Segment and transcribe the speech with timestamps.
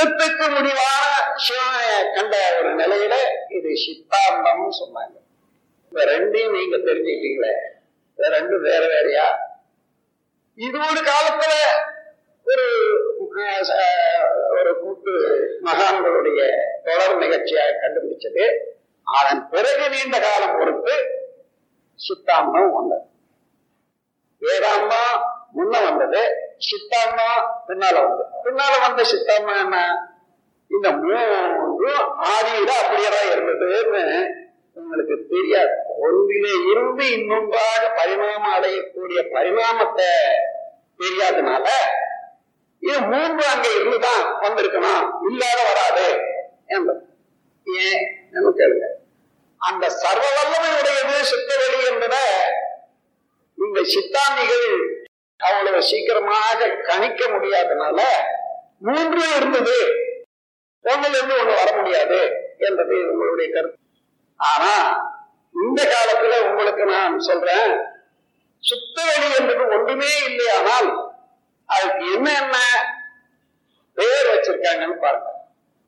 [0.00, 1.06] சித்தத்துக்கு முடிவான
[1.44, 3.14] சிவனை கண்ட ஒரு நிலையில
[3.56, 5.16] இது சித்தாந்தம் சொன்னாங்க.
[5.90, 7.52] இந்த ரெண்டையும் நீங்க தெரிஞ்சுக்கிட்டீங்களே
[8.10, 9.26] இந்த ரெண்டும் வேற வேறையா?
[10.66, 11.52] இது ஒரு காலத்துல
[12.50, 12.66] ஒரு
[14.58, 15.12] ஒரு கூட்டு
[15.68, 16.40] மகான்களுடைய
[16.86, 18.46] தொடர் நிகழ்ச்சியாக கண்டுபிடிச்சது.
[19.06, 20.94] அதன் பிறகு நீண்ட காலம் பொறுத்து
[21.94, 23.06] சித்தாந்தம் வந்தது.
[24.42, 25.18] வேதாந்தம்
[25.56, 26.22] முன்ன வந்தது.
[26.60, 27.28] சித்தாத்மா
[27.68, 28.24] பின்னால வந்து.
[28.44, 29.76] பின்னால வந்த சித்தாத்மா என்ன?
[30.70, 34.02] இந்த மூன்றும் ஆதியில அப்படியேதான் இருந்ததுன்னு
[34.74, 35.70] உங்களுக்கு தெரியாது.
[35.98, 40.10] ஒன்றிலே இருந்து இன்னொன்றாக பரிணாமம் அடையக்கூடிய பரிணாமத்தை
[40.98, 41.66] தெரியாதனால
[42.82, 46.06] இது மூன்று அங்க இருந்துதான் வந்திருக்கணும் இல்லாத வராது
[46.66, 48.04] ஏன்?
[48.32, 48.86] கேளுங்க.
[49.60, 52.16] அந்த சர்வ வல்லமையுடையது சித்தவெளி என்பத
[53.58, 54.68] இந்த சித்தாந்திகள்
[55.48, 57.98] அவ்வளவு சீக்கிரமாக கணிக்க முடியாதனால
[58.78, 59.78] மூன்று இருந்தது.
[60.84, 62.20] ஒண்ணுல இருந்து ஒண்ணு வர முடியாது
[62.58, 63.78] என்றது உங்களுடைய கருத்து.
[64.40, 64.72] ஆனா
[65.54, 67.72] இந்த காலத்துல உங்களுக்கு நான் சொல்றேன்
[68.62, 70.88] சுத்த வழி என்பது ஒன்றுமே இல்லையானால்
[71.68, 72.56] அதுக்கு என்ன என்ன
[73.96, 75.28] பேர் வச்சிருக்காங்கன்னு பாருங்க.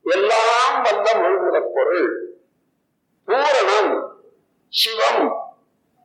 [0.04, 2.10] எல்லாம் வந்த முழுமுதற் பொருள்.
[3.28, 3.92] பூரணம்
[4.72, 5.24] சிவம்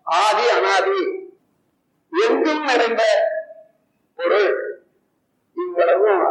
[0.07, 1.01] ஆதி அனாதி
[2.13, 3.03] எங்கும் நிறைந்த
[4.19, 4.51] பொருள்
[5.57, 6.21] இவ்வளவும்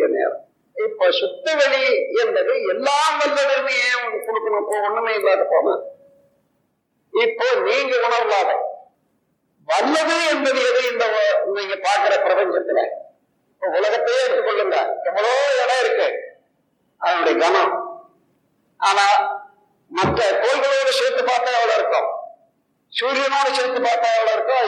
[0.00, 0.44] அதுக்குரிய நேரம்.
[0.76, 1.82] இப்ப சுத்தவெளி
[2.22, 5.74] என்பது எல்லாம் வல்லதுன்னு ஏன் கொடுக்கணும் இப்போ ஒண்ணுமே இல்லாத போன
[7.12, 8.50] இப்போ நீங்க உணர்வாத
[9.68, 11.04] வல்லது என்பது எது இந்த
[11.56, 12.80] நீங்க பாக்குற பிரபஞ்சத்துல?
[13.62, 14.76] உலகத்தையே எடுத்துக்கொள்ளுங்க.
[15.08, 16.08] எவ்வளோ இடம் இருக்கு?
[17.00, 17.74] அதனுடைய கனம்
[18.80, 19.04] ஆனா
[19.90, 22.08] மற்ற கோள்களோடு சேர்த்து பார்த்தா எவ்வளவு இருக்கும்?
[22.92, 24.59] சூரியனோடு சேர்த்து பார்த்தா எவ்வளவு இருக்கும்?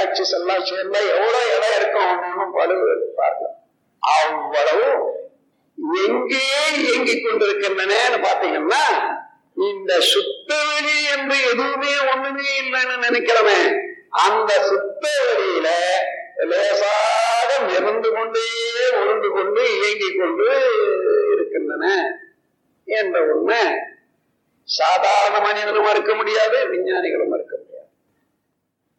[0.00, 3.56] அழைச்சி செல்ல கோடிக்கணக்கான எவ்வளவு இடம் இருக்கும் பழுவது பார்க்கலாம்.
[4.02, 4.86] அவ்வளவு
[6.02, 6.44] எங்கே
[6.80, 7.92] இயங்கிக் கொண்டிருக்கின்றன
[8.24, 8.84] பாத்தீங்கன்னா
[9.56, 13.66] இந்த சுத்தவெளி என்று எதுவுமே ஒண்ணுமே இல்லைன்னு நினைக்கிறவன்
[14.24, 15.68] அந்த சுத்தவெளியில
[16.50, 18.44] லேசாக மிதந்து கொண்டே
[19.00, 20.46] உருண்டு கொண்டு இயங்கிக் கொண்டு
[21.34, 21.86] இருக்கின்றன
[22.88, 23.62] என்ற உண்மை
[24.68, 27.54] சாதாரண மனிதனும் மறுக்க முடியாது விஞ்ஞானிகளும் மறுக்க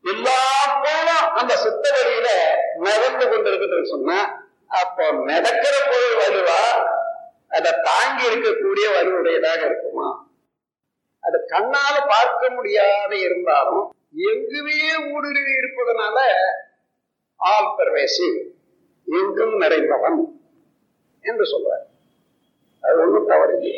[0.04, 0.40] எல்லா
[0.84, 2.30] பொருளும் அந்த சுத்த வழியில
[2.76, 4.20] மிதந்து கொண்டிருக்குதுன்னு சொன்னா
[4.68, 6.90] அப்போ மிதக்கிற பொருள் வலுவா
[7.48, 10.30] அதை தாங்கி இருக்கக்கூடிய வலுவுடையதாக இருக்குமா?
[11.20, 14.80] அது கண்ணால பார்க்க முடியாத இருந்தாலும் எங்குமே
[15.14, 16.18] ஊடுருவி இருப்பதனால
[17.36, 18.30] ஆல் பிரவேசி
[19.08, 20.20] எங்கும் நிறைந்தவன்
[21.22, 21.86] என்று சொல்றார்.
[22.80, 23.76] அது ஒண்ணும் தவறில்லை.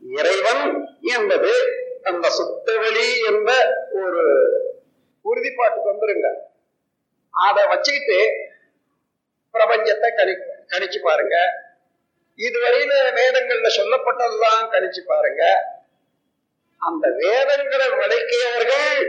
[0.00, 1.52] இறைவன் என்பது
[2.02, 3.50] அந்த சுத்தவெளி என்ற
[3.92, 4.22] ஒரு
[5.24, 6.28] உறுதிப்பாட்டுக்கு வந்துருங்க
[7.34, 8.20] அதை வச்சுக்கிட்டு
[9.54, 10.32] பிரபஞ்சத்தை கணி
[10.72, 11.36] கணிச்சு பாருங்க.
[12.38, 15.42] இதுவரையில வேதங்கள்ல சொல்லப்பட்டதெல்லாம் கணிச்சு பாருங்க.
[16.80, 19.00] அந்த வேதங்களை விளக்கியவர்கள்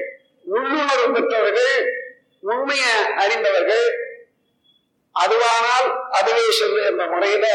[0.46, 1.76] உள்ளுணர்வு பெற்றவர்கள்
[2.44, 3.86] உண்மையை அறிந்தவர்கள்.
[5.16, 7.48] அதுவானால் அதுவே சொல்லு என்ற முறையில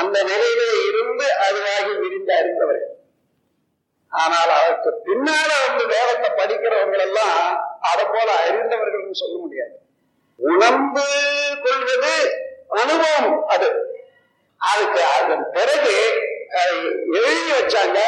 [0.00, 2.94] அந்த நிலையில இருந்து அதுவாகி விரிந்து அறிந்தவர்கள்.
[4.12, 7.40] ஆனால் அதற்கு பின்னால வந்து வேதத்தை படிக்கிறவங்க எல்லாம்
[7.90, 9.76] அதை போல அறிந்தவர்கள் சொல்ல முடியாது.
[10.40, 11.04] உணர்ந்து
[11.64, 12.14] கொள்வது
[12.82, 13.68] அனுபவம் அது.
[14.60, 15.96] அதுக்கு அதன் பிறகு
[17.18, 17.98] எழுதி வச்சாங்க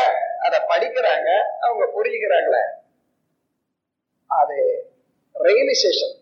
[0.46, 1.28] அதை படிக்கிறாங்க
[1.66, 2.62] அவங்க புரிஞ்சுக்கிறாங்களே.
[4.30, 4.58] அது
[5.34, 6.16] ரியலைசேஷன்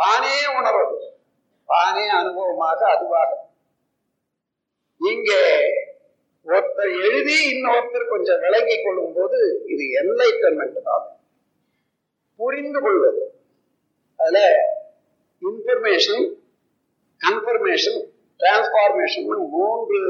[0.00, 0.98] தானே உணர்வது.
[1.68, 3.30] தானே அனுபவமாக அதுவாக.
[5.00, 5.42] இங்கே
[6.46, 9.38] ஒருத்தர் எழுதி இன்னொருத்தர் கொஞ்சம் விளங்கி கொள்ளும் போது
[9.72, 11.06] இது என்லைட்டன்மெண்ட் தான்.
[12.40, 13.22] புரிந்து கொள்வது
[14.18, 14.38] அதுல
[15.42, 16.24] இன்ஃபர்மேஷன்
[17.20, 18.00] கன்ஃபர்மேஷன்
[18.40, 20.00] டிரான்ஸ்பார்மேஷன் மூன்று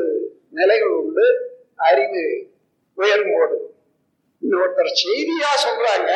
[0.50, 1.26] நிலைகள் உண்டு.
[1.88, 2.22] அறிவு
[2.98, 3.56] உயரும் போது
[4.42, 6.10] இன்னொருத்தர் செய்தியா சொல்றாங்க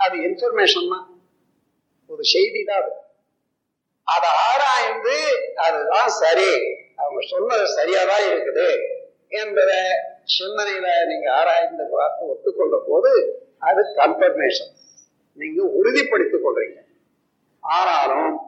[0.00, 1.06] அது இன்ஃபர்மேஷன் தான்.
[2.10, 2.92] ஒரு செய்தி தான் அது.
[4.06, 5.16] அதை ஆராய்ந்து
[5.56, 6.50] அதுதான் சரி.
[6.96, 8.68] அவங்க சொன்னது சரியாதான் இருக்குது
[9.40, 9.78] என்பதை
[10.36, 13.12] சிந்தனையில நீங்க ஆராய்ந்து பார்த்து ஒத்துக்கொண்ட போது
[13.58, 14.72] அது கன்ஃபர்மேஷன்
[15.34, 16.78] நீங்க உறுதிப்படுத்திக் கொள்றீங்க
[17.60, 18.38] ஆனாலும்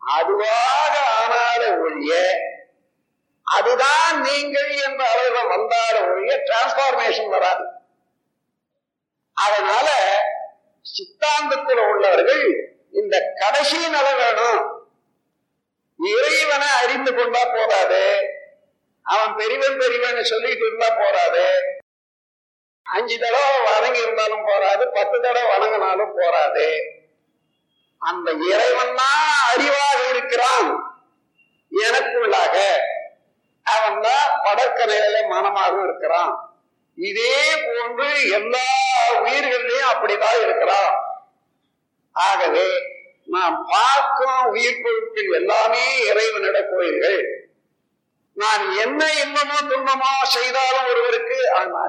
[0.00, 2.12] அதுவாக ஆனால ஒழிய
[3.42, 7.64] அதுதான் நீங்கள் என்ற அளவில் வந்தால ஒழிய டிரான்ஸ்பார்மேஷன் வராது.
[9.32, 9.88] அதனால
[10.84, 12.44] சித்தாந்தத்தில் உள்ளவர்கள்
[12.90, 14.62] இந்த கடைசி நிலை வேணும்.
[15.98, 18.02] இறைவனை அறிந்து கொண்டா போதாது.
[19.02, 21.46] அவன் பெரியவன் பெரியவன் சொல்லிட்டு இருந்தா போறாது
[23.02, 26.66] அஞ்சு தடவை வணங்கி இருந்தாலும் போறாது பத்து தடவை வணங்கினாலும் போறாது.
[27.98, 30.68] அந்த இறைவன் தான் அறிவாக இருக்கிறான்.
[31.72, 32.56] எனக்குள்ளாக
[33.62, 36.54] அவன் தான் படற்கரையில மனமாகவும் இருக்கிறான்.
[36.94, 38.66] இதே போன்று எல்லா
[39.20, 40.94] உயிர்களையும் அப்படிதான் இருக்கிறான்.
[42.12, 42.66] ஆகவே
[43.26, 47.41] நாம் பார்க்கும் உயிர் பொருட்கள் எல்லாமே இறைவனிட கோயில்கள்.
[48.36, 51.38] நான் என்ன இன்பமோ துன்பமோ செய்தாலும் ஒருவருக்கு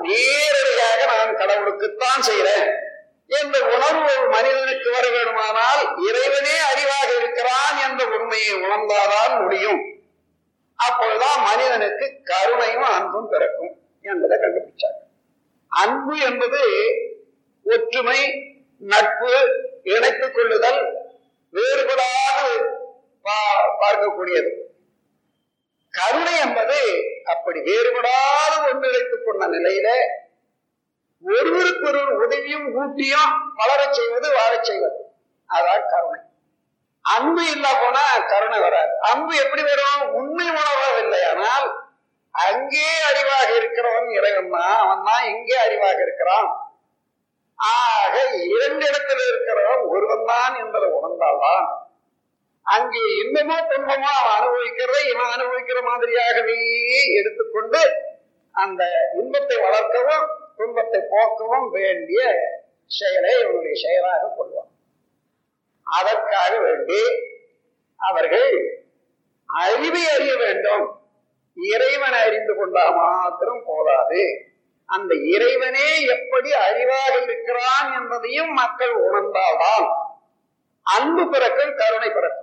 [0.08, 2.68] நேரடியாக நான் கடவுளுக்குத்தான் செய்கிறேன்.
[3.40, 9.80] என்ற உணர்வு ஒரு மனிதனுக்கு வர வேண்டுமானால் இறைவனே அறிவாக இருக்கிறான் என்ற உண்மையை உணர்ந்தாதான் முடியும்.
[10.80, 15.02] அப்பொழுதுதான் மனிதனுக்கு கருணையும் அன்பும் பிறக்கும் என்பதை கண்டுபிடிச்சாங்க
[15.72, 16.62] அன்பு என்பது
[17.66, 18.20] ஒற்றுமை
[18.92, 19.32] நட்பு
[19.94, 20.82] இணைத்துக் கொள்ளுதல்
[21.54, 22.54] வேறுபடாது
[23.82, 24.52] பார்க்கக்கூடியது.
[25.94, 26.80] கருணை என்பது
[27.24, 29.90] அப்படி வேறுபடாத ஒன்றிணைத்துக் கொண்ட நிலையில
[31.24, 35.00] ஒருவருக்கொருவர் உதவியும் ஊட்டியும் வளரச் செய்வது வாழச் செய்வது.
[35.50, 36.20] அதான் கருணை.
[37.02, 39.00] அன்பு இல்ல போனா கருணை வராது.
[39.00, 40.12] அன்பு எப்படி வரும்?
[40.14, 41.68] உண்மை உணர்வாக ஆனால்
[42.32, 46.50] அங்கே அறிவாக இருக்கிறவன் இறைவன் தான் அவன் தான் இங்கே அறிவாக இருக்கிறான்.
[47.56, 51.66] ஆக இரண்டு இடத்துல இருக்கிறவன் ஒருவன் தான் என்பதை உணர்ந்தால்தான்
[52.66, 56.58] அங்கே இன்பமோ துன்பமோ அவன் அனுபவிக்கிறதை இவன் அனுபவிக்கிற மாதிரியாகவே
[57.20, 57.82] எடுத்துக்கொண்டு
[58.56, 58.84] அந்த
[59.20, 60.26] இன்பத்தை வளர்க்கவும்
[60.58, 62.22] துன்பத்தை போக்கவும் வேண்டிய
[62.92, 64.72] செயலை இவனுடைய செயலாக கொள்வான்.
[65.88, 67.02] அதற்காக வேண்டி
[68.00, 68.54] அவர்கள்
[69.50, 70.86] அறிவை அறிய வேண்டும்.
[71.58, 74.24] இறைவனை அறிந்து கொண்டா மாத்திரம் போதாது.
[74.90, 79.86] அந்த இறைவனே எப்படி அறிவாக இருக்கிறான் என்பதையும் மக்கள் உணர்ந்தால்தான்
[80.86, 82.43] அன்பு பிறக்கும் கருணை பிறக்கும்.